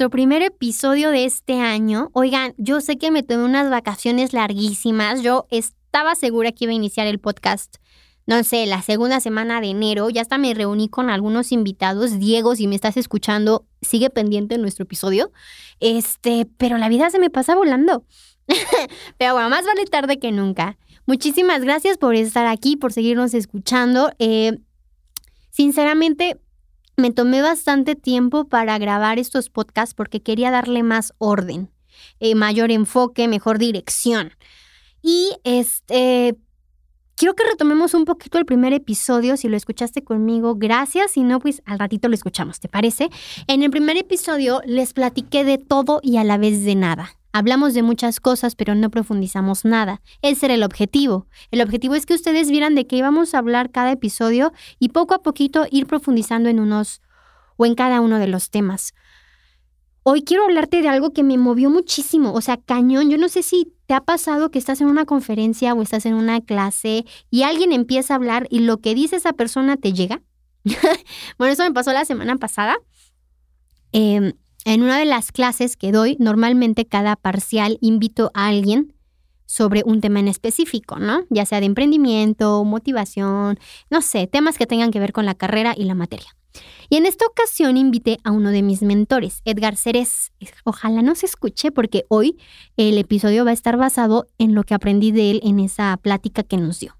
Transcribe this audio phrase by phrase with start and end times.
[0.00, 2.08] nuestro primer episodio de este año.
[2.14, 5.20] Oigan, yo sé que me tomé unas vacaciones larguísimas.
[5.20, 7.76] Yo estaba segura que iba a iniciar el podcast,
[8.24, 10.08] no sé, la segunda semana de enero.
[10.08, 12.18] Ya hasta me reuní con algunos invitados.
[12.18, 15.32] Diego, si me estás escuchando, sigue pendiente en nuestro episodio.
[15.80, 18.06] Este, pero la vida se me pasa volando.
[19.18, 20.78] pero bueno, más vale tarde que nunca.
[21.04, 24.12] Muchísimas gracias por estar aquí, por seguirnos escuchando.
[24.18, 24.60] Eh,
[25.50, 26.40] sinceramente,
[27.00, 31.70] me tomé bastante tiempo para grabar estos podcasts porque quería darle más orden,
[32.20, 34.32] eh, mayor enfoque, mejor dirección.
[35.02, 36.36] Y este,
[37.16, 39.36] quiero que retomemos un poquito el primer episodio.
[39.36, 41.12] Si lo escuchaste conmigo, gracias.
[41.12, 43.10] Si no, pues al ratito lo escuchamos, ¿te parece?
[43.46, 47.19] En el primer episodio les platiqué de todo y a la vez de nada.
[47.32, 50.02] Hablamos de muchas cosas, pero no profundizamos nada.
[50.20, 51.26] Ese era el objetivo.
[51.50, 55.14] El objetivo es que ustedes vieran de qué íbamos a hablar cada episodio y poco
[55.14, 57.02] a poquito ir profundizando en unos
[57.56, 58.94] o en cada uno de los temas.
[60.02, 63.10] Hoy quiero hablarte de algo que me movió muchísimo, o sea, cañón.
[63.10, 66.14] Yo no sé si te ha pasado que estás en una conferencia o estás en
[66.14, 70.22] una clase y alguien empieza a hablar y lo que dice esa persona te llega.
[71.38, 72.76] bueno, eso me pasó la semana pasada.
[73.92, 74.32] Eh,
[74.64, 78.94] en una de las clases que doy, normalmente cada parcial invito a alguien
[79.46, 81.24] sobre un tema en específico, ¿no?
[81.28, 83.58] Ya sea de emprendimiento, motivación,
[83.90, 86.36] no sé, temas que tengan que ver con la carrera y la materia.
[86.88, 90.32] Y en esta ocasión invité a uno de mis mentores, Edgar Ceres.
[90.64, 92.38] Ojalá no se escuche porque hoy
[92.76, 96.42] el episodio va a estar basado en lo que aprendí de él en esa plática
[96.42, 96.99] que nos dio.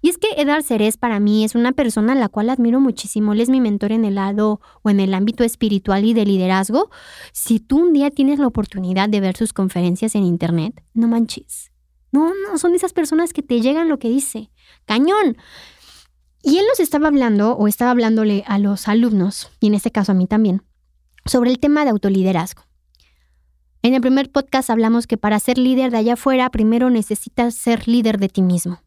[0.00, 3.32] Y es que Edgar Ceres para mí es una persona a la cual admiro muchísimo.
[3.32, 6.90] Él es mi mentor en el lado o en el ámbito espiritual y de liderazgo.
[7.32, 11.72] Si tú un día tienes la oportunidad de ver sus conferencias en internet, no manches.
[12.12, 14.50] No, no, son esas personas que te llegan lo que dice.
[14.84, 15.36] Cañón.
[16.42, 20.12] Y él nos estaba hablando, o estaba hablándole a los alumnos, y en este caso
[20.12, 20.62] a mí también,
[21.24, 22.62] sobre el tema de autoliderazgo.
[23.82, 27.88] En el primer podcast hablamos que para ser líder de allá afuera, primero necesitas ser
[27.88, 28.80] líder de ti mismo.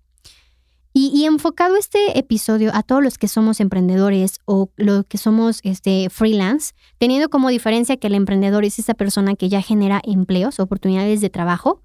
[1.00, 6.09] Y, enfocado este episodio a todos los que somos emprendedores o los que somos este,
[6.09, 11.22] freelance, teniendo como diferencia que el emprendedor es esa persona que ya genera empleos, oportunidades
[11.22, 11.84] de trabajo,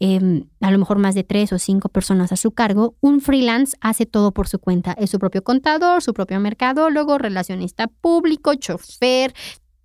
[0.00, 3.76] em, a lo mejor más de tres o cinco personas a su cargo, un freelance
[3.80, 4.94] hace todo por su cuenta.
[4.98, 9.32] Es su propio contador, su propio mercadólogo, relacionista público, chofer,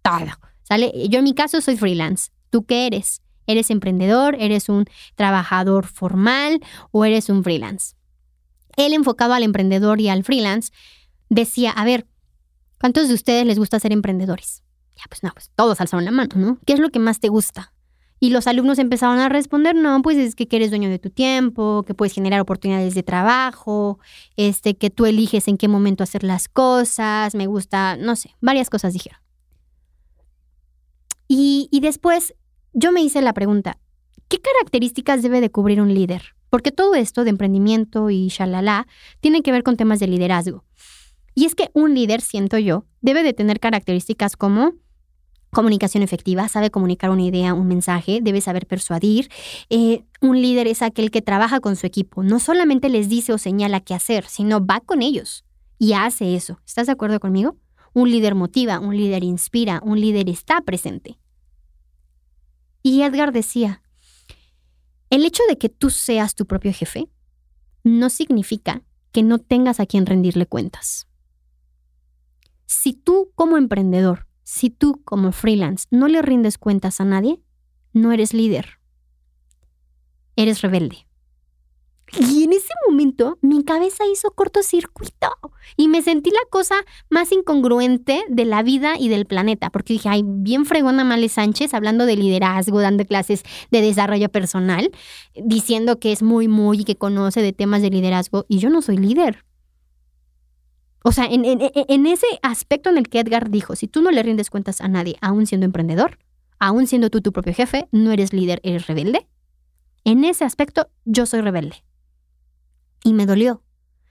[0.02, 0.40] todo.
[0.64, 0.92] ¿Sale?
[1.08, 2.32] Yo en mi caso soy freelance.
[2.50, 3.22] ¿Tú qué eres?
[3.46, 4.36] ¿Eres emprendedor?
[4.40, 7.96] ¿Eres un trabajador formal o eres un freelance?
[8.78, 10.72] Él enfocado al emprendedor y al freelance,
[11.30, 12.08] decía, a ver,
[12.80, 14.64] ¿cuántos de ustedes les gusta ser emprendedores?
[14.96, 16.60] Ya, pues no, pues todos alzaron la mano, ¿no?
[16.66, 17.74] ¿Qué es lo que más te gusta?
[18.20, 21.84] Y los alumnos empezaron a responder, no, pues es que eres dueño de tu tiempo,
[21.86, 24.00] que puedes generar oportunidades de trabajo,
[24.38, 28.70] este, que tú eliges en qué momento hacer las cosas, me gusta, no sé, varias
[28.70, 29.20] cosas dijeron.
[31.28, 32.34] Y, y después
[32.74, 33.80] yo me hice la pregunta,
[34.30, 36.35] ¿qué características debe de cubrir un líder?
[36.50, 38.88] Porque todo esto de emprendimiento y shalala
[39.20, 40.64] tiene que ver con temas de liderazgo.
[41.34, 44.74] Y es que un líder, siento yo, debe de tener características como
[45.52, 49.30] comunicación efectiva, sabe comunicar una idea, un mensaje, debe saber persuadir.
[49.70, 53.38] Eh, un líder es aquel que trabaja con su equipo, no solamente les dice o
[53.38, 55.46] señala qué hacer, sino va con ellos
[55.80, 56.60] y hace eso.
[56.66, 57.56] ¿Estás de acuerdo conmigo?
[57.94, 61.18] Un líder motiva, un líder inspira, un líder está presente.
[62.84, 63.82] Y Edgar decía,
[65.16, 67.10] el hecho de que tú seas tu propio jefe
[67.86, 68.82] no significa
[69.14, 71.08] que no tengas a quien rendirle cuentas.
[72.66, 77.42] Si tú como emprendedor, si tú como freelance no le rindes cuentas a nadie,
[77.94, 78.82] no eres líder.
[80.36, 81.05] Eres rebelde.
[82.14, 85.30] Y en ese momento mi cabeza hizo cortocircuito
[85.76, 86.76] y me sentí la cosa
[87.10, 91.74] más incongruente de la vida y del planeta, porque dije, ay, bien fregona Male Sánchez
[91.74, 94.92] hablando de liderazgo, dando clases de desarrollo personal,
[95.34, 98.82] diciendo que es muy, muy y que conoce de temas de liderazgo y yo no
[98.82, 99.44] soy líder.
[101.04, 104.24] O sea, en, en ese aspecto en el que Edgar dijo, si tú no le
[104.24, 106.18] rindes cuentas a nadie, aún siendo emprendedor,
[106.60, 109.28] aún siendo tú tu propio jefe, no eres líder, eres rebelde.
[110.04, 111.84] En ese aspecto, yo soy rebelde.
[113.06, 113.62] Y me dolió.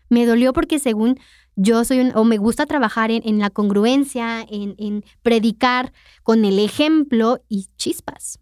[0.09, 1.19] Me dolió porque según
[1.57, 5.93] yo soy un, o me gusta trabajar en, la congruencia, en, en predicar
[6.23, 8.39] con el ejemplo y chispas.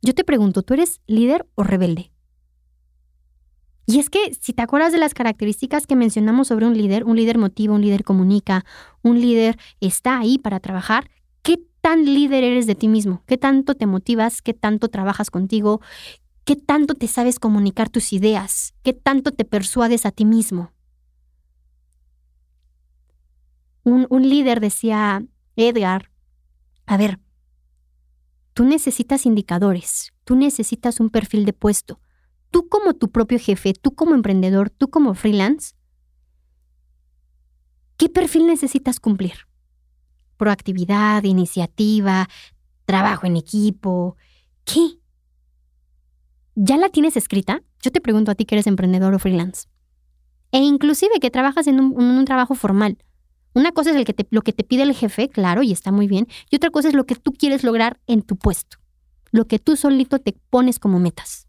[0.00, 2.12] Yo te pregunto, ¿tú eres líder o rebelde?
[3.86, 7.16] Y es que si te acuerdas de las características que mencionamos sobre un líder, un
[7.16, 8.64] líder motiva, un líder comunica,
[9.02, 11.10] un líder está ahí para trabajar,
[11.42, 13.24] ¿qué tan líder eres de ti mismo?
[13.26, 14.42] ¿Qué tanto te motivas?
[14.42, 15.80] ¿Qué tanto trabajas contigo?
[16.48, 18.72] ¿Qué tanto te sabes comunicar tus ideas?
[18.82, 20.72] ¿Qué tanto te persuades a ti mismo?
[23.82, 25.22] Un, líder decía,
[25.56, 26.10] Edgar,
[26.86, 27.20] a ver,
[28.54, 32.00] Tú necesitas indicadores, tú necesitas un perfil de puesto.
[32.50, 35.74] Tú como tu propio jefe, tú como emprendedor, tú como freelance,
[37.98, 39.34] ¿qué perfil necesitas cumplir?
[40.38, 42.26] Proactividad, iniciativa,
[42.86, 44.16] trabajo en equipo.
[44.64, 44.98] ¿Qué?
[46.60, 47.62] ¿Ya la tienes escrita?
[47.80, 49.68] Yo te pregunto a ti que eres emprendedor o freelance.
[50.50, 52.98] E inclusive que trabajas en un, trabajo formal.
[53.54, 53.96] Una cosa es
[54.30, 56.94] lo que te pide el jefe, claro, y está muy bien, y otra cosa es
[56.94, 58.78] lo que tú quieres lograr en tu puesto,
[59.30, 61.46] lo que tú solito te pones como metas.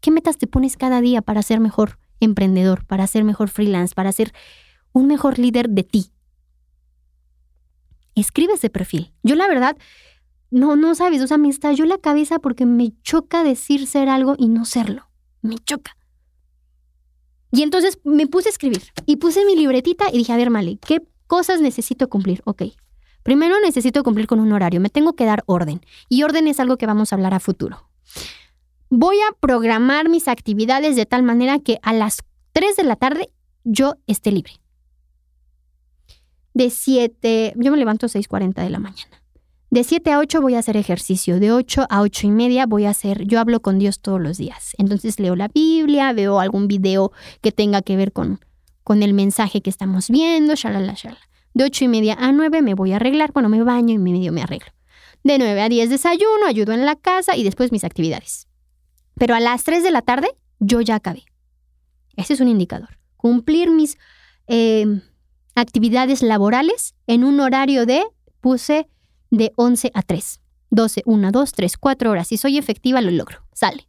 [0.00, 4.10] ¿Qué metas te pones cada día para ser mejor emprendedor, para ser mejor freelance, para
[4.10, 4.32] ser
[4.92, 6.06] un mejor líder de ti?
[8.16, 9.12] Escribe ese perfil.
[9.22, 9.76] Yo la verdad,
[10.52, 14.36] no, no sabes, o sea, me estalló la cabeza porque me choca decir ser algo
[14.38, 15.08] y no serlo.
[15.40, 15.96] Me choca.
[17.50, 20.78] Y entonces me puse a escribir y puse mi libretita y dije, a ver, Male,
[20.86, 22.42] ¿qué cosas necesito cumplir?
[22.44, 22.64] Ok.
[23.22, 25.80] Primero necesito cumplir con un horario, me tengo que dar orden.
[26.10, 27.88] Y orden es algo que vamos a hablar a futuro.
[28.90, 32.18] Voy a programar mis actividades de tal manera que a las
[32.52, 33.32] 3 de la tarde
[33.64, 34.52] yo esté libre.
[36.52, 39.21] De 7, yo me levanto a 6.40 de la mañana.
[39.72, 42.84] De 7 a 8 voy a hacer ejercicio, de 8 a 8 y media voy
[42.84, 44.74] a hacer, yo hablo con Dios todos los días.
[44.76, 47.10] Entonces leo la Biblia, veo algún video
[47.40, 48.44] que tenga que ver con,
[48.84, 51.26] con el mensaje que estamos viendo, shalala, shalala.
[51.54, 54.30] De 8 y media a 9 me voy a arreglar, bueno, me baño y medio
[54.30, 54.70] me arreglo.
[55.24, 58.48] De 9 a 10 desayuno, ayudo en la casa y después mis actividades.
[59.14, 61.24] Pero a las 3 de la tarde yo ya acabé.
[62.16, 62.98] Ese es un indicador.
[63.16, 63.96] Cumplir mis
[64.48, 65.00] eh,
[65.54, 68.04] actividades laborales en un horario de,
[68.42, 68.86] puse
[69.32, 70.40] de 11 a 3.
[70.70, 72.28] 12, 1, 2, 3, 4 horas.
[72.28, 73.44] Si soy efectiva, lo logro.
[73.52, 73.88] Sale.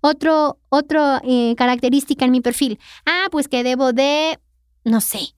[0.00, 2.78] Otro, otra eh, característica en mi perfil.
[3.04, 4.38] Ah, pues que debo de,
[4.84, 5.34] no sé,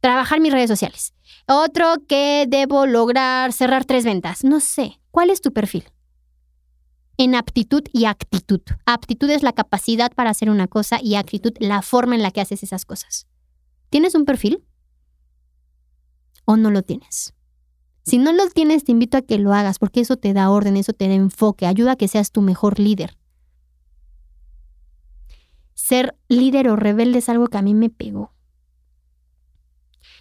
[0.00, 1.14] trabajar mis redes sociales.
[1.46, 4.42] Otro que debo lograr cerrar tres ventas.
[4.42, 5.00] No sé.
[5.10, 5.84] ¿Cuál es tu perfil?
[7.18, 8.60] En aptitud y actitud.
[8.84, 12.40] Aptitud es la capacidad para hacer una cosa y actitud la forma en la que
[12.40, 13.26] haces esas cosas.
[13.88, 14.64] ¿Tienes un perfil?
[16.44, 17.34] ¿O no lo tienes?
[18.06, 20.76] Si no lo tienes, te invito a que lo hagas porque eso te da orden,
[20.76, 23.16] eso te da enfoque, ayuda a que seas tu mejor líder.
[25.74, 28.32] Ser líder o rebelde es algo que a mí me pegó.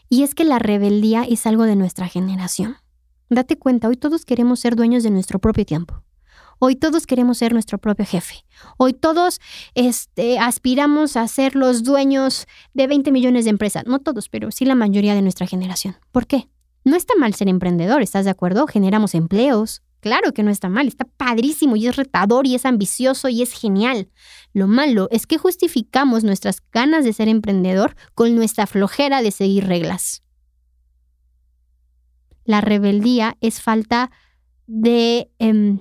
[0.10, 2.78] Y es que la rebeldía es algo de nuestra generación.
[3.30, 6.02] Date cuenta, hoy todos queremos ser dueños de nuestro propio tiempo.
[6.58, 8.46] Hoy todos queremos ser nuestro propio jefe.
[8.78, 9.40] Hoy todos
[9.76, 13.86] este, aspiramos a ser los dueños de 20 millones de empresas.
[13.86, 15.98] No todos, pero sí la mayoría de nuestra generación.
[16.12, 16.50] ¿Por qué?
[16.86, 18.68] No está mal ser emprendedor, ¿estás de acuerdo?
[18.68, 19.82] Generamos empleos.
[20.02, 23.54] Claro que no está mal, está padrísimo y es retador y es ambicioso y es
[23.54, 24.12] genial.
[24.54, 29.66] Lo malo es que justificamos nuestras ganas de ser emprendedor con nuestra flojera de seguir
[29.66, 30.22] reglas.
[32.44, 34.12] La rebeldía es falta
[34.68, 35.80] de em,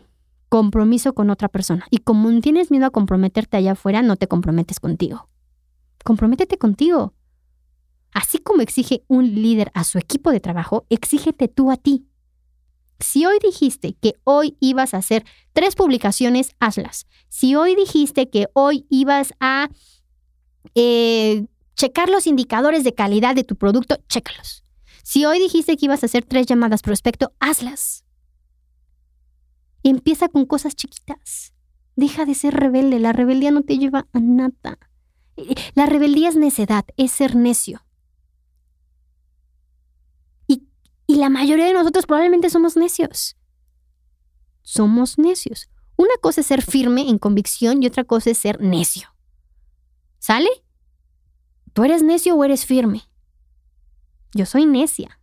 [0.48, 1.86] compromiso con otra persona.
[1.90, 5.28] Y como tienes miedo a comprometerte allá afuera, no te comprometes contigo.
[6.02, 7.12] Comprométete contigo.
[8.14, 12.06] Así como exige un líder a su equipo de trabajo, exígete tú a ti.
[13.00, 17.06] Si hoy dijiste que hoy ibas a hacer tres publicaciones, hazlas.
[17.28, 19.68] Si hoy dijiste que hoy ibas a
[20.76, 24.64] eh, checar los indicadores de calidad de tu producto, chécalos.
[25.02, 28.04] Si hoy dijiste que ibas a hacer tres llamadas prospecto, hazlas.
[29.82, 31.52] Empieza con cosas chiquitas.
[31.96, 33.00] Deja de ser rebelde.
[33.00, 34.78] La rebeldía no te lleva a nada.
[35.74, 37.83] La rebeldía es necedad, es ser necio.
[41.14, 43.36] Y la mayoría de nosotros probablemente somos necios.
[44.62, 45.70] Somos necios.
[45.94, 49.14] Una cosa es ser firme en convicción y otra cosa es ser necio.
[50.18, 50.48] ¿Sale?
[51.72, 53.02] ¿Tú eres necio o eres firme?
[54.32, 55.20] Yo soy necia.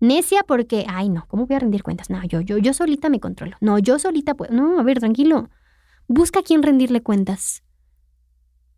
[0.00, 2.08] Necia porque, ay no, ¿cómo voy a rendir cuentas?
[2.08, 3.58] No, yo, yo, yo solita me controlo.
[3.60, 4.54] No, yo solita puedo.
[4.54, 5.50] No, a ver, tranquilo.
[6.08, 7.62] Busca a quién rendirle cuentas.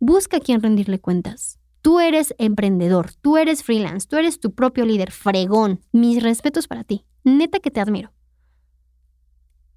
[0.01, 1.57] Busca a quién rendirle cuentas.
[1.81, 5.81] Tú eres emprendedor, tú eres freelance, tú eres tu propio líder, fregón.
[5.91, 7.05] Mis respetos para ti.
[7.23, 8.11] Neta que te admiro.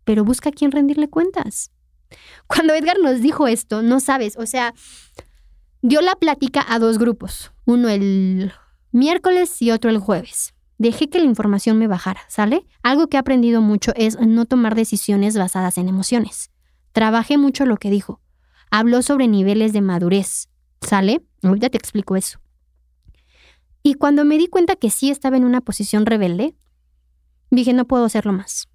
[0.05, 1.71] Pero busca a quién rendirle cuentas.
[2.47, 4.75] Cuando Edgar nos dijo esto, no sabes, o sea,
[5.81, 8.53] dio la plática a dos grupos, uno el
[8.91, 10.55] miércoles y otro el jueves.
[10.79, 12.67] Dejé que la información me bajara, ¿sale?
[12.83, 16.51] Algo que he aprendido mucho es no tomar decisiones basadas en emociones.
[16.93, 18.21] Trabajé mucho lo que dijo.
[18.71, 20.49] Habló sobre niveles de madurez,
[20.87, 21.23] ¿Sale?
[21.43, 22.39] Ahorita te explico eso.
[23.83, 26.55] Y cuando me di cuenta que sí estaba en una posición rebelde,
[27.51, 28.69] dije, no puedo hacerlo más.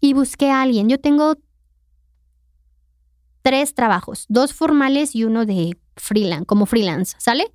[0.00, 0.88] Y busqué a alguien.
[0.88, 1.36] Yo tengo
[3.42, 7.52] tres trabajos, dos formales y uno de freelance, como freelance, ¿sale?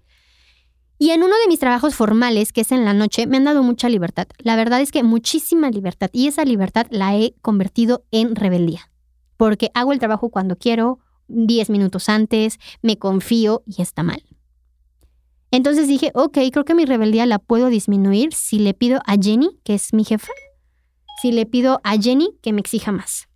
[0.97, 3.63] Y en uno de mis trabajos formales, que es en la noche, me han dado
[3.63, 4.27] mucha libertad.
[4.37, 6.09] La verdad es que muchísima libertad.
[6.13, 8.89] Y esa libertad la he convertido en rebeldía.
[9.35, 14.23] Porque hago el trabajo cuando quiero, 10 minutos antes, me confío y está mal.
[15.51, 19.59] Entonces dije, ok, creo que mi rebeldía la puedo disminuir si le pido a Jenny,
[19.63, 20.33] que es mi jefa,
[21.21, 23.27] si le pido a Jenny que me exija más.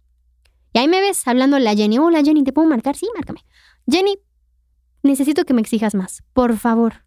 [0.73, 1.97] Y ahí me ves hablando a Jenny.
[1.97, 2.95] Hola Jenny, ¿te puedo marcar?
[2.95, 3.45] Sí, márcame.
[3.89, 4.17] Jenny,
[5.01, 6.23] necesito que me exijas más.
[6.33, 7.05] Por favor.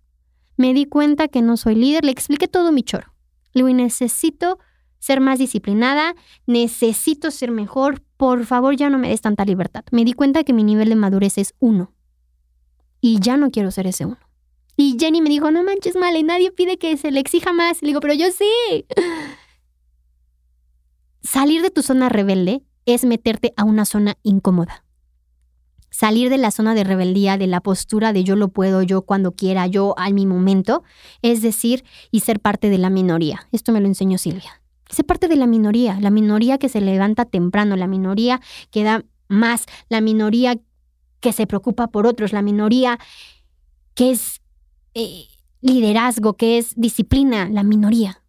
[0.56, 3.14] Me di cuenta que no soy líder, le expliqué todo mi choro.
[3.52, 4.58] Le digo, necesito
[5.02, 6.14] ser más disciplinada,
[6.47, 9.82] necesito ser mejor, por favor ya no me des tanta libertad.
[9.90, 11.92] Me di cuenta que mi nivel de madurez es uno.
[13.00, 14.21] Y ya no quiero ser ese uno.
[14.76, 17.82] Y Jenny me dijo, no manches, Male, nadie pide que se le exija más.
[17.82, 18.87] Le digo, pero yo sí.
[21.21, 24.85] Salir de tu zona rebelde es meterte a una zona incómoda.
[25.90, 29.32] Salir de la zona de rebeldía, de la postura de yo lo puedo, yo cuando
[29.32, 30.85] quiera, yo a mi momento,
[31.23, 31.82] es decir,
[32.12, 33.49] y ser parte de la minoría.
[33.50, 34.62] Esto me lo enseñó Silvia.
[34.92, 39.04] Ser parte de la minoría, la minoría que se levanta temprano, la minoría que da
[39.28, 40.61] más, la minoría
[41.20, 42.99] que se preocupa por otros, la minoría
[43.94, 44.42] que es
[44.94, 45.25] eh,
[45.62, 48.22] liderazgo, que es disciplina, la minoría.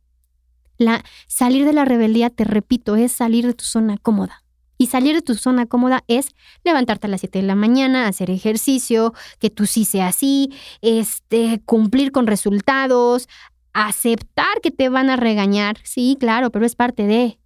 [0.77, 4.43] La, salir de la rebeldía, te repito, es salir de tu zona cómoda.
[4.77, 6.29] Y salir de tu zona cómoda es
[6.63, 10.51] levantarte a las 7 de la mañana, hacer ejercicio, que tú sí sea así,
[10.81, 13.29] este, cumplir con resultados,
[13.73, 15.77] aceptar que te van a regañar.
[15.83, 17.39] Sí, claro, pero es parte de.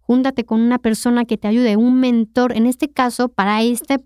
[0.00, 2.56] Júntate con una persona que te ayude, un mentor.
[2.56, 4.02] En este caso, para este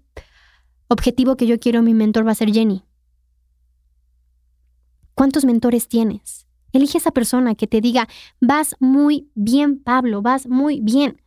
[0.89, 2.85] objetivo que yo quiero, mi mentor va a ser Jenny.
[5.15, 6.47] ¿Cuántos mentores tienes?
[6.73, 8.09] Elige esa persona que te diga,
[8.41, 11.21] vas muy bien, Pablo, vas muy bien,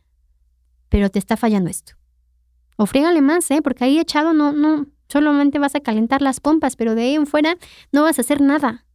[0.88, 1.94] pero te está fallando esto.
[2.76, 2.86] O
[3.22, 3.62] más, ¿eh?
[3.62, 7.26] Porque ahí echado no, no, solamente vas a calentar las pompas, pero de ahí en
[7.26, 7.56] fuera
[7.92, 8.85] no vas a hacer nada.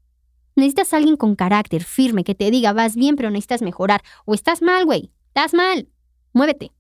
[0.56, 4.02] Necesitas a alguien con carácter, firme, que te diga, vas bien, pero necesitas mejorar.
[4.26, 5.88] O estás mal, güey, estás mal,
[6.34, 6.72] muévete.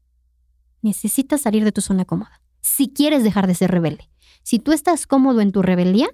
[0.81, 2.41] Necesitas salir de tu zona cómoda.
[2.59, 4.09] Si quieres dejar de ser rebelde.
[4.43, 6.09] Si tú estás cómodo en tu rebeldía,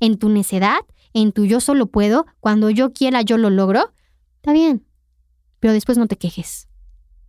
[0.00, 0.80] en tu necedad,
[1.12, 3.92] en tu yo solo puedo, cuando yo quiera yo lo logro,
[4.36, 4.86] está bien,
[5.60, 6.68] pero después no te quejes.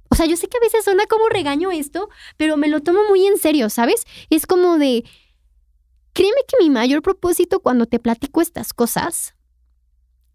[0.10, 3.00] O sea, yo sé que a veces suena como regaño esto, pero me lo tomo
[3.10, 4.06] muy en serio, ¿sabes?
[4.30, 5.04] Es como de,
[6.14, 9.37] créeme que mi mayor propósito cuando te platico estas cosas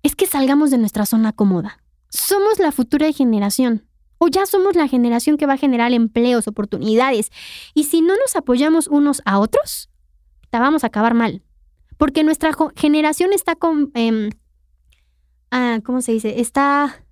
[0.02, 1.78] es que salgamos de nuestra zona cómoda.
[2.08, 3.86] Somos la futura generación.
[4.18, 7.30] O ya somos la generación que va a generar empleos, oportunidades.
[7.74, 9.90] Y si no nos apoyamos unos a otros,
[10.50, 11.42] te vamos a acabar mal.
[11.96, 13.90] Porque nuestra generación está con...
[13.94, 14.30] Em,
[15.50, 16.40] ah, ¿Cómo se dice?
[16.40, 17.04] Está...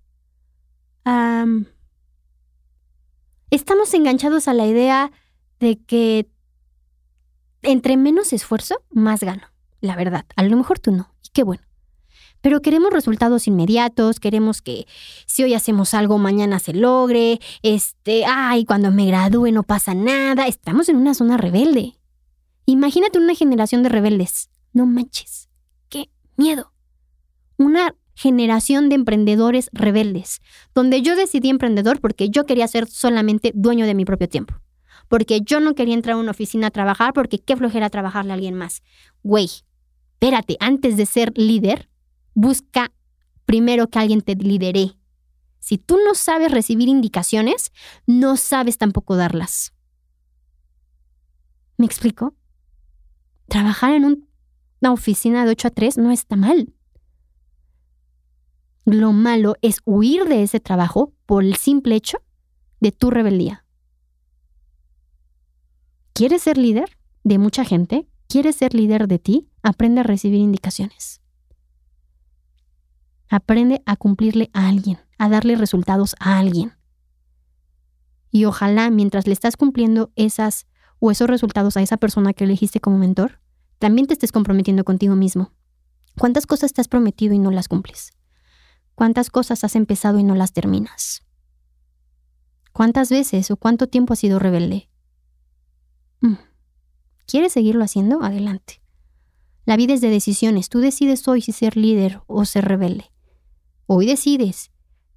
[3.50, 5.10] estamos enganchados a la idea
[5.58, 6.30] de que
[7.62, 9.42] entre menos esfuerzo, más gano.
[9.80, 11.12] La verdad, a lo mejor tú no.
[11.24, 11.62] Y qué bueno.
[12.40, 14.86] Pero queremos resultados inmediatos, queremos que
[15.26, 20.46] si hoy hacemos algo, mañana se logre, este, ay, cuando me gradúe no pasa nada.
[20.46, 21.94] Estamos en una zona rebelde.
[22.66, 24.48] Imagínate una generación de rebeldes.
[24.72, 25.48] No manches,
[25.88, 26.72] qué miedo.
[27.56, 30.40] Una generación de emprendedores rebeldes,
[30.74, 34.54] donde yo decidí emprendedor porque yo quería ser solamente dueño de mi propio tiempo,
[35.08, 38.34] porque yo no quería entrar a una oficina a trabajar porque qué flojera trabajarle a
[38.34, 38.82] alguien más.
[39.22, 39.48] Güey,
[40.12, 41.89] espérate, antes de ser líder,
[42.34, 42.92] busca
[43.44, 44.96] primero que alguien te lidere.
[45.58, 47.72] Si tú no sabes recibir indicaciones,
[48.06, 49.74] no sabes tampoco darlas.
[51.76, 52.34] ¿Me explico?
[53.48, 54.30] Trabajar en un
[54.80, 56.72] la oficina de 8 a 3 no está mal.
[58.86, 62.18] Lo malo es huir de ese trabajo por el simple hecho
[62.80, 63.66] de tu rebeldía.
[66.14, 68.08] ¿Quieres ser líder de mucha gente?
[68.26, 69.48] ¿Quieres ser líder de ti?
[69.62, 71.19] Aprende a recibir indicaciones.
[73.30, 76.72] Aprende a cumplirle a alguien, a darle resultados a alguien.
[78.32, 80.66] Y ojalá mientras le estás cumpliendo esas
[80.98, 83.40] o esos resultados a esa persona que elegiste como mentor,
[83.78, 85.52] también te estés comprometiendo contigo mismo.
[86.18, 88.10] ¿Cuántas cosas te has prometido y no las cumples?
[88.96, 91.22] ¿Cuántas cosas has empezado y no las terminas?
[92.72, 94.90] ¿Cuántas veces o cuánto tiempo has sido rebelde?
[96.20, 96.34] Mm.
[97.26, 98.24] ¿Quieres seguirlo haciendo?
[98.24, 98.82] Adelante.
[99.66, 100.68] La vida es de decisiones.
[100.68, 103.10] Tú decides hoy si ser líder o ser rebelde.
[103.92, 104.70] Hoy decides,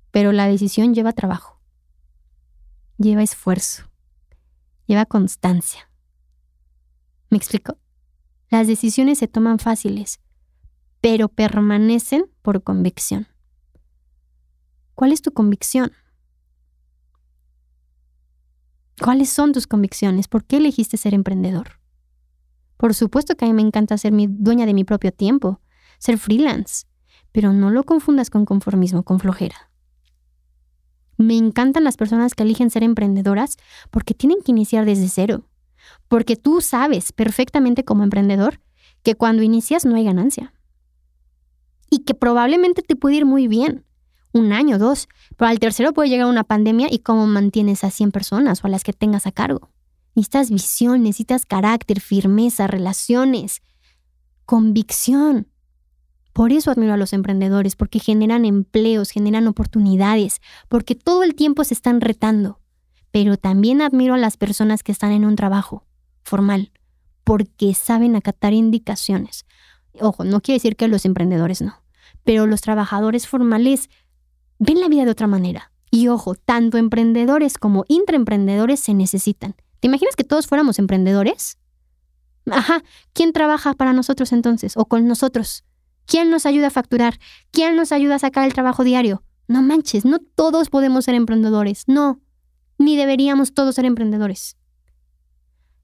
[0.09, 1.61] pero la decisión lleva trabajo,
[2.97, 3.83] lleva esfuerzo,
[4.87, 5.91] lleva constancia.
[7.29, 7.77] ¿Me explico?
[8.49, 10.21] Las decisiones se toman fáciles,
[11.01, 13.27] pero permanecen por convicción.
[14.95, 15.91] ¿Cuál es tu convicción?
[18.99, 20.27] ¿Cuáles son tus convicciones?
[20.27, 21.79] ¿Por qué elegiste ser emprendedor?
[22.77, 25.61] Por supuesto que a mí me encanta ser mi dueña de mi propio tiempo.
[25.99, 26.87] ser freelance,
[27.33, 29.69] pero no lo confundas con conformismo, con flojera.
[31.17, 33.57] Me encantan las personas que eligen ser emprendedoras
[33.91, 35.43] porque tienen que iniciar desde cero.
[36.07, 38.61] Porque tú sabes perfectamente como emprendedor
[39.03, 40.53] que cuando inicias no hay ganancia.
[41.89, 43.85] Y que probablemente te puede ir muy bien,
[44.31, 48.11] un año, dos, pero al tercero puede llegar una pandemia y cómo mantienes a 100
[48.11, 49.69] personas o a las que tengas a cargo.
[50.15, 53.61] Necesitas visión, necesitas carácter, firmeza, relaciones,
[54.45, 55.47] convicción.
[56.33, 61.63] Por eso admiro a los emprendedores, porque generan empleos, generan oportunidades, porque todo el tiempo
[61.63, 62.59] se están retando.
[63.11, 65.85] Pero también admiro a las personas que están en un trabajo
[66.23, 66.71] formal,
[67.23, 69.45] porque saben acatar indicaciones.
[69.99, 71.83] Ojo, no quiere decir que los emprendedores no,
[72.23, 73.89] pero los trabajadores formales
[74.57, 75.71] ven la vida de otra manera.
[75.91, 79.55] Y ojo, tanto emprendedores como intraemprendedores se necesitan.
[79.79, 81.59] ¿Te imaginas que todos fuéramos emprendedores?
[82.49, 82.81] Ajá,
[83.13, 85.63] ¿quién trabaja para nosotros entonces o con nosotros?
[86.05, 87.19] ¿Quién nos ayuda a facturar?
[87.51, 89.23] ¿Quién nos ayuda a sacar el trabajo diario?
[89.47, 92.21] No manches, no todos podemos ser emprendedores, no,
[92.77, 94.57] ni deberíamos todos ser emprendedores.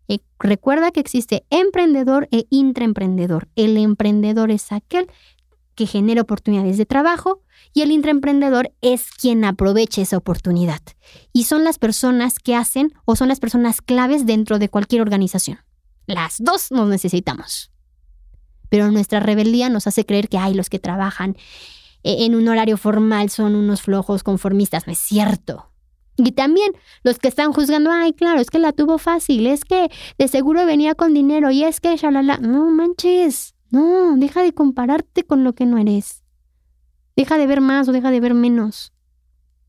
[0.07, 3.47] Eh, recuerda que existe emprendedor e intraemprendedor.
[3.55, 5.07] El emprendedor es aquel
[5.75, 7.41] que genera oportunidades de trabajo
[7.73, 10.81] y el intraemprendedor es quien aprovecha esa oportunidad.
[11.31, 15.59] Y son las personas que hacen o son las personas claves dentro de cualquier organización.
[16.05, 17.71] Las dos nos necesitamos.
[18.69, 21.35] Pero nuestra rebeldía nos hace creer que hay los que trabajan
[22.03, 24.87] eh, en un horario formal son unos flojos conformistas.
[24.87, 25.71] No es cierto.
[26.17, 26.73] Y también
[27.03, 30.65] los que están juzgando, ay, claro, es que la tuvo fácil, es que de seguro
[30.65, 32.37] venía con dinero y es que, shalala.
[32.37, 36.23] No manches, no, deja de compararte con lo que no eres.
[37.15, 38.93] Deja de ver más o deja de ver menos.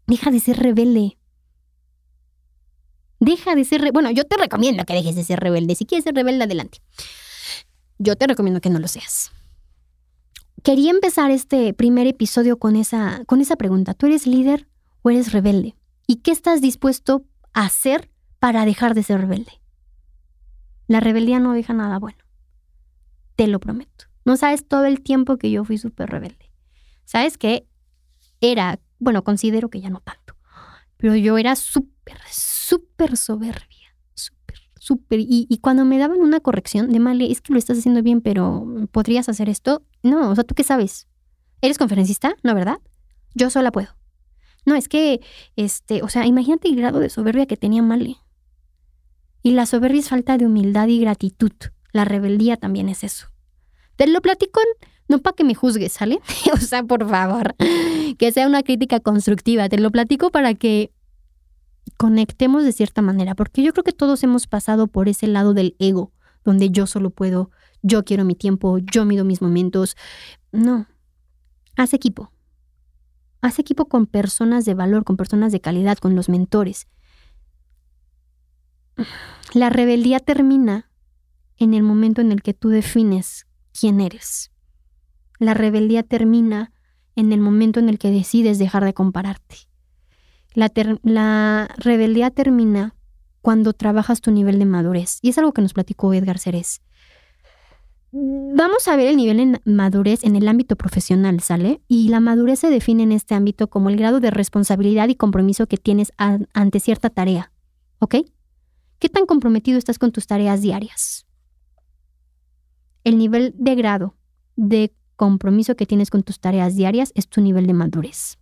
[0.06, 1.18] Deja de ser rebelde.
[3.20, 3.92] Deja de ser...
[3.92, 5.74] bueno, yo te recomiendo que dejes de ser rebelde.
[5.74, 6.78] Si quieres ser rebelde, adelante
[8.00, 9.30] yo te recomiendo que no lo seas.
[10.64, 13.94] Quería empezar este primer episodio con esa, con esa pregunta.
[13.94, 14.68] ¿Tú eres líder
[15.02, 15.76] o eres rebelde?
[16.06, 19.60] ¿Y qué estás dispuesto a hacer para dejar de ser rebelde?
[20.86, 22.24] La rebeldía no deja nada bueno.
[23.36, 24.06] Te lo prometo.
[24.24, 26.50] No sabes todo el tiempo que yo fui súper rebelde.
[27.04, 27.68] ¿Sabes qué?
[28.40, 30.36] Era, bueno, considero que ya no tanto,
[30.96, 33.79] pero yo era súper, súper soberbia
[34.90, 35.20] súper.
[35.20, 38.66] Y, cuando me daban una corrección de Male, es que lo estás haciendo bien, pero
[38.90, 39.82] podrías hacer esto.
[40.02, 41.06] No, o sea, ¿tú qué sabes?
[41.60, 42.34] ¿Eres conferencista?
[42.42, 42.78] ¿No, verdad?
[43.34, 43.88] Yo sola puedo.
[44.66, 45.20] No, es que,
[45.54, 48.16] este, o sea, imagínate el grado de soberbia que tenía Male.
[49.44, 51.52] Y la soberbia es falta de humildad y gratitud.
[51.92, 53.28] La rebeldía también es eso.
[53.94, 54.60] Te lo platico
[55.06, 56.20] no para que me juzgues, ¿sale?
[56.52, 57.54] o sea, por favor,
[58.18, 59.68] que sea una crítica constructiva.
[59.68, 60.90] Te lo platico para que
[62.00, 65.76] conectemos de cierta manera, porque yo creo que todos hemos pasado por ese lado del
[65.78, 66.14] ego,
[66.46, 67.50] donde yo solo puedo,
[67.82, 69.98] yo quiero mi tiempo, yo mido mis momentos.
[70.50, 70.86] No,
[71.76, 72.32] haz equipo.
[73.42, 76.88] Haz equipo con personas de valor, con personas de calidad, con los mentores.
[79.52, 80.90] La rebeldía termina
[81.58, 83.46] en el momento en el que tú defines
[83.78, 84.52] quién eres.
[85.38, 86.72] La rebeldía termina
[87.14, 89.69] en el momento en el que decides dejar de compararte.
[90.54, 92.94] La, rebeldía termina
[93.40, 95.18] cuando trabajas tu nivel de madurez.
[95.22, 96.80] Y es algo que nos platicó Edgar Cerez.
[98.12, 101.80] Vamos a ver el nivel de madurez en el ámbito profesional, ¿sale?
[101.86, 105.68] Y la madurez se define en este ámbito como el grado de responsabilidad y compromiso
[105.68, 107.52] que tienes ante cierta tarea,
[108.00, 108.16] ¿ok?
[108.98, 111.26] ¿Qué tan comprometido estás con tus tareas diarias?
[113.04, 114.16] El nivel de grado
[114.56, 118.39] de compromiso que tienes con tus tareas diarias es tu nivel de madurez.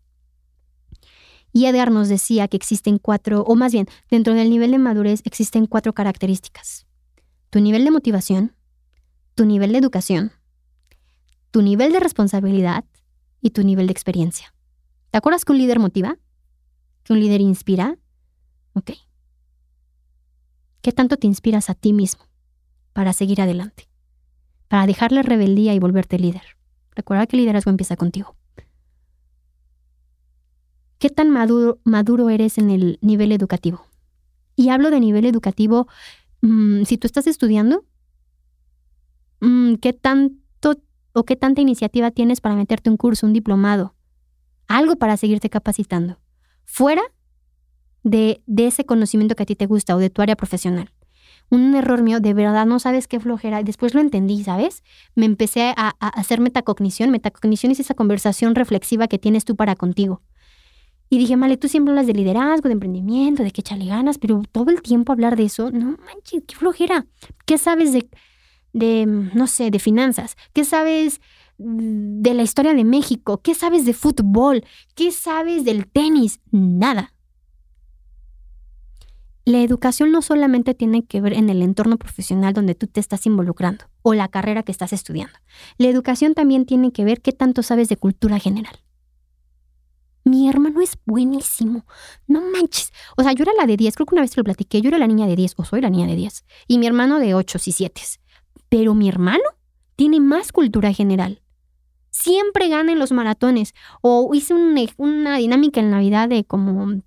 [1.53, 5.23] Y Edgar nos decía que existen cuatro, o más bien, dentro del nivel de madurez
[5.25, 6.87] existen cuatro características.
[7.51, 8.55] Tu nivel de motivación,
[9.35, 10.33] tu nivel de educación,
[11.51, 12.85] tu nivel de responsabilidad
[13.41, 14.55] y tu nivel de experiencia.
[15.11, 16.19] ¿Te acuerdas que un líder motiva?
[17.05, 17.97] ¿Que un líder inspira?
[18.75, 18.93] Ok.
[20.83, 22.25] ¿Qué tanto te inspiras a ti mismo
[22.93, 23.89] para seguir adelante?
[24.69, 26.43] Para dejar la rebeldía y volverte líder.
[26.95, 28.37] Recuerda que el liderazgo empieza contigo.
[30.99, 33.87] ¿Qué tan maduro, eres en el nivel educativo?
[34.57, 35.87] Y hablo de nivel educativo,
[36.41, 37.85] mm, si tú estás estudiando,
[39.41, 40.83] mm, ¿qué tanto
[41.13, 43.95] o qué tanta iniciativa tienes para meterte un curso, un diplomado?
[44.67, 46.19] Algo para seguirte capacitando.
[46.65, 47.03] Fuera
[48.03, 50.91] de, ese conocimiento que a ti te gusta o de tu área profesional
[51.51, 53.63] un error mío, de verdad no sabes qué flojera.
[53.63, 54.83] Después lo entendí, ¿sabes?
[55.15, 57.11] Me empecé a, a, hacer metacognición.
[57.11, 60.21] Metacognición es esa conversación reflexiva que tienes tú para contigo.
[61.11, 64.43] Y dije, Male, tú siempre hablas de liderazgo, de emprendimiento, de que échale ganas, pero
[64.53, 67.07] todo el tiempo hablar de eso, no manches, qué flojera.
[67.47, 68.09] ¿Qué sabes de,
[68.73, 70.37] de, no sé, de finanzas?
[70.53, 71.21] ¿Qué sabes
[71.59, 73.41] de la historia de México?
[73.43, 74.65] ¿Qué sabes de fútbol?
[74.95, 76.41] ¿Qué sabes del tenis?
[76.51, 77.15] Nada.
[79.45, 83.25] La educación no solamente tiene que ver en el entorno profesional donde tú te estás
[83.25, 85.39] involucrando o la carrera que estás estudiando.
[85.79, 88.79] La educación también tiene que ver qué tanto sabes de cultura general.
[90.29, 91.87] Mi hermano es buenísimo.
[92.27, 92.93] No manches.
[93.17, 94.89] O sea, yo era la de 10, creo que una vez te lo platiqué, yo
[94.89, 97.35] era la niña de 10 o soy la niña de 10 y mi hermano de
[97.35, 98.03] 8 y 7.
[98.69, 99.45] Pero mi hermano
[99.97, 101.41] tiene más cultura general.
[102.11, 103.75] Siempre gana en los maratones.
[104.03, 104.53] O hice
[104.99, 107.01] una dinámica en Navidad de como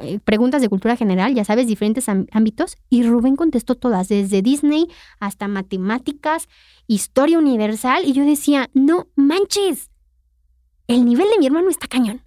[0.00, 4.88] eh, preguntas de cultura general, ya sabes, diferentes ámbitos, y Rubén contestó todas, desde Disney
[5.20, 6.48] hasta matemáticas,
[6.86, 9.90] historia universal, y yo decía, no manches,
[10.88, 12.22] el nivel de mi hermano está cañón,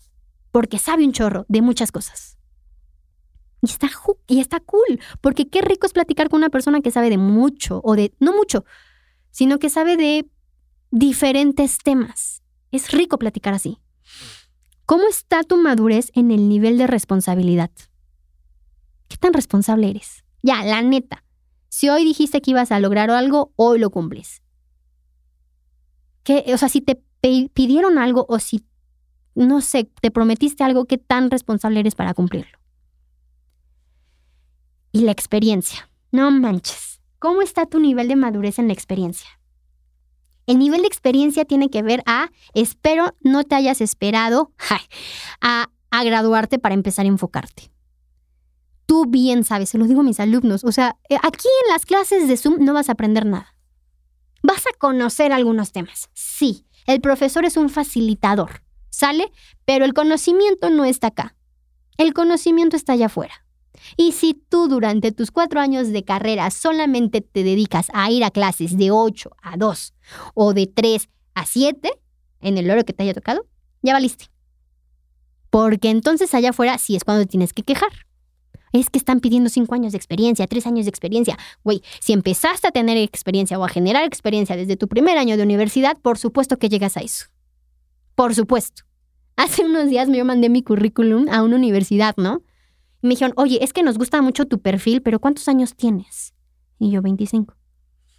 [0.52, 2.38] porque sabe un chorro de muchas cosas.
[3.62, 3.90] Y está,
[4.28, 7.82] y está cool, porque qué rico es platicar con una persona que sabe de mucho,
[7.84, 8.64] o de, no mucho,
[9.32, 10.30] sino que sabe de
[10.92, 12.42] diferentes temas.
[12.72, 13.80] Es rico platicar así.
[14.86, 17.72] ¿Cómo está tu madurez en el nivel de responsabilidad?
[19.08, 20.24] ¿Qué tan responsable eres?
[20.42, 21.24] Ya, la neta.
[21.68, 24.42] Si hoy dijiste que ibas a lograr algo, hoy lo cumples.
[26.24, 27.04] ¿Qué, o sea, si te
[27.54, 28.66] pidieron algo o si,
[29.36, 32.58] no sé, te prometiste algo, ¿qué tan responsable eres para cumplirlo?
[34.92, 35.90] Y la experiencia.
[36.12, 37.02] No manches.
[37.20, 39.30] ¿Cómo está tu nivel de madurez en la experiencia?
[40.48, 44.52] El nivel de experiencia tiene que ver a, espero no te hayas esperado
[45.42, 47.72] a, a graduarte para empezar a enfocarte.
[48.88, 51.86] Tú bien sabes, se lo digo a mis alumnos, o sea, eh, aquí en las
[51.86, 53.56] clases de Zoom no vas a aprender nada.
[54.42, 56.66] Vas a conocer algunos temas, sí.
[56.88, 59.32] El profesor es un facilitador, ¿sale?
[59.66, 61.36] Pero el conocimiento no está acá.
[61.98, 63.46] El conocimiento está allá afuera.
[63.98, 68.32] Y si tú durante tus cuatro años de carrera solamente te dedicas a ir a
[68.32, 69.94] clases de 8 a 2
[70.34, 71.92] o de 3 a 7
[72.42, 73.46] en el oro que te haya tocado,
[73.82, 74.26] ya valiste.
[75.50, 77.92] Porque entonces allá afuera sí es cuando tienes que quejar.
[78.72, 81.38] Es que están pidiendo 5 años de experiencia, 3 años de experiencia.
[81.64, 85.44] Güey, si empezaste a tener experiencia o a generar experiencia desde tu primer año de
[85.44, 87.26] universidad, por supuesto que llegas a eso.
[88.20, 88.84] Por supuesto.
[89.38, 92.44] Hace unos días me mandé mi currículum a una universidad, ¿no?
[93.02, 96.34] Y me dijeron, oye, es que nos gusta mucho tu perfil, pero ¿cuántos años tienes?
[96.80, 97.56] Y yo, 25.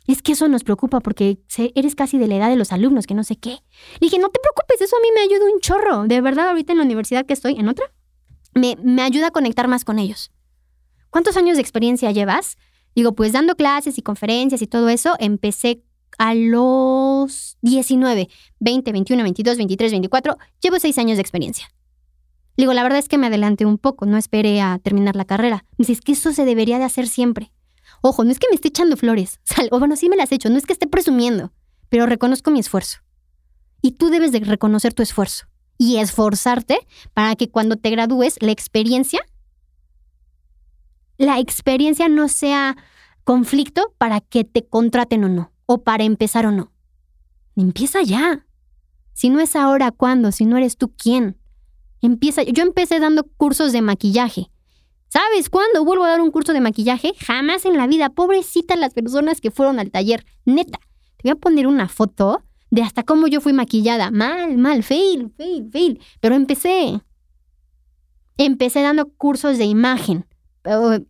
[0.07, 1.41] Es que eso nos preocupa porque
[1.75, 3.51] eres casi de la edad de los alumnos, que no sé qué.
[4.01, 6.05] Le dije, no te preocupes, eso a mí me ayuda un chorro.
[6.05, 7.93] De verdad, ahorita en la universidad que estoy, en otra,
[8.55, 10.33] me, me ayuda a conectar más con ellos.
[11.11, 12.57] ¿Cuántos años de experiencia llevas?
[12.95, 15.83] Digo, pues dando clases y conferencias y todo eso, empecé
[16.19, 18.29] a los 19,
[18.61, 20.39] 20, 21, 22, 23, 24.
[20.61, 21.69] Llevo seis años de experiencia
[22.61, 25.65] digo, la verdad es que me adelanté un poco, no esperé a terminar la carrera.
[25.73, 27.53] Me dice, es que eso se debería de hacer siempre.
[28.03, 29.41] Ojo, no es que me esté echando flores.
[29.71, 31.53] O bueno, sí me las he hecho, no es que esté presumiendo,
[31.89, 32.99] pero reconozco mi esfuerzo.
[33.83, 35.47] Y tú debes de reconocer tu esfuerzo
[35.79, 36.79] y esforzarte
[37.15, 39.21] para que cuando te gradúes, la experiencia,
[41.17, 42.77] la experiencia no sea
[43.25, 46.73] conflicto para que te contraten o no, o para empezar o no.
[47.55, 48.45] Empieza ya.
[49.13, 50.33] Si no es ahora, ¿cuándo?
[50.33, 51.39] Si no eres tú, ¿quién?
[52.03, 54.51] Empieza, yo empecé dando cursos de maquillaje.
[55.07, 57.13] ¿Sabes cuándo vuelvo a dar un curso de maquillaje?
[57.25, 58.11] Jamás en la vida.
[58.11, 60.27] Pobrecitas las personas que fueron al taller.
[60.45, 60.81] Neta,
[61.19, 64.11] te voy a poner una foto de hasta cómo yo fui maquillada.
[64.11, 66.01] Mal, mal, fail, fail, fail.
[66.19, 67.01] Pero empecé.
[68.39, 70.27] Empecé dando cursos de imagen.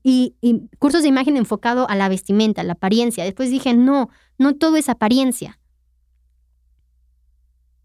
[0.03, 0.37] Y,
[0.79, 3.25] cursos de imagen enfocado a la vestimenta, a la apariencia.
[3.25, 4.09] Después dije, no,
[4.39, 5.59] no todo es apariencia.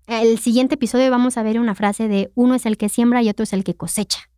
[0.07, 3.29] El siguiente episodio vamos a ver una frase de uno es el que siembra y
[3.29, 4.29] otro es el que cosecha.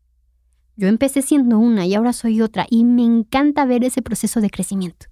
[0.77, 4.49] Yo empecé siendo una y ahora soy otra y me encanta ver ese proceso de
[4.49, 5.07] crecimiento.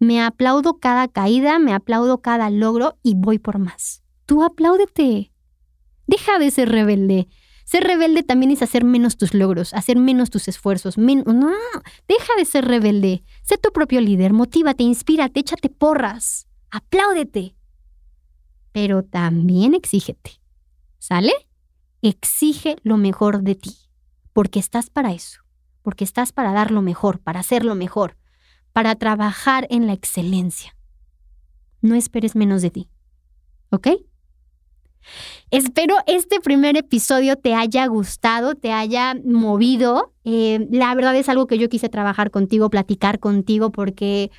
[0.00, 4.02] Me aplaudo cada caída, me aplaudo cada logro y voy por más.
[4.26, 5.30] Tú apláudete.
[6.06, 7.28] Deja de ser rebelde.
[7.64, 10.98] Ser rebelde también es hacer menos tus logros, hacer menos tus esfuerzos.
[10.98, 11.14] no,
[12.08, 13.24] deja de ser rebelde.
[13.42, 16.46] Sé tu propio líder, motívate, inspírate, échate porras.
[16.70, 17.54] Apláudete
[18.74, 20.40] pero también exígete.
[20.98, 21.32] ¿Sale?
[22.02, 23.76] Exige lo mejor de ti,
[24.32, 25.42] porque estás para eso,
[25.82, 28.16] porque estás para dar lo mejor, para hacer lo mejor,
[28.72, 30.76] para trabajar en la excelencia.
[31.82, 32.88] No esperes menos de ti.
[33.70, 33.90] ¿Ok?
[35.50, 40.12] Espero este primer episodio te haya gustado, te haya movido.
[40.24, 44.30] Eh, la verdad es algo que yo quise trabajar contigo, platicar contigo, porque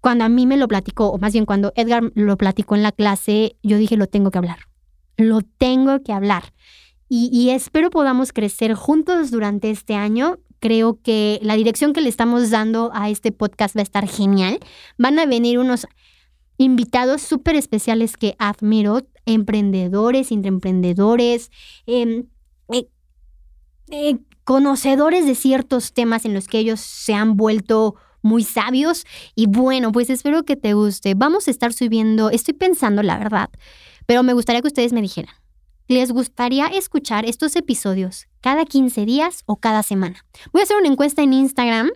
[0.00, 2.92] cuando a mí me lo platicó, o más bien cuando Edgar lo platicó en la
[2.92, 4.58] clase, yo dije, lo tengo que hablar.
[5.16, 6.52] Lo tengo que hablar.
[7.08, 10.38] Y, espero podamos crecer juntos durante este año.
[10.58, 14.58] Creo que la dirección que le estamos dando a este podcast va a estar genial.
[14.98, 15.86] Van a venir unos
[16.56, 21.50] invitados súper especiales que admiro, emprendedores, intraemprendedores,
[21.86, 22.26] em,
[22.72, 22.88] eh,
[23.90, 29.04] eh, conocedores de ciertos temas en los que ellos se han vuelto muy sabios.
[29.34, 31.14] Y bueno, pues espero que te guste.
[31.14, 33.50] Vamos a estar subiendo, estoy pensando la verdad,
[34.06, 35.34] pero me gustaría que ustedes me dijeran.
[35.88, 40.24] ¿Les gustaría escuchar estos episodios cada 15 días o cada semana?
[40.52, 41.90] Voy a hacer una encuesta en Instagram.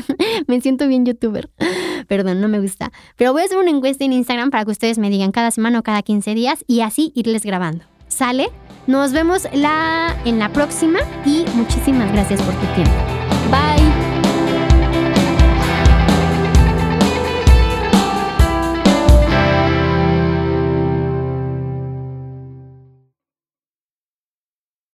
[0.48, 1.48] me siento bien youtuber.
[2.08, 2.92] Perdón, no me gusta.
[3.16, 5.78] Pero voy a hacer una encuesta en Instagram para que ustedes me digan cada semana
[5.78, 7.84] o cada 15 días y así irles grabando.
[8.08, 8.48] ¿Sale?
[8.86, 13.35] Nos vemos la, en la próxima y muchísimas gracias por tu tiempo.